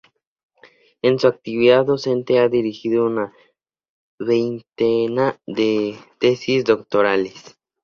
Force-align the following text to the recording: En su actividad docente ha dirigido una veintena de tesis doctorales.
En 1.03 1.19
su 1.19 1.27
actividad 1.27 1.85
docente 1.85 2.39
ha 2.39 2.49
dirigido 2.49 3.05
una 3.05 3.35
veintena 4.17 5.39
de 5.45 5.95
tesis 6.19 6.63
doctorales. 6.65 7.55